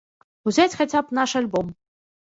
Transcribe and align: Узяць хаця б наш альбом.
Узяць 0.51 0.77
хаця 0.79 0.99
б 1.09 1.17
наш 1.19 1.37
альбом. 1.43 1.67